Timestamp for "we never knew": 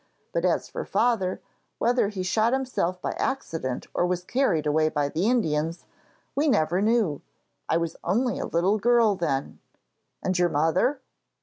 6.33-7.21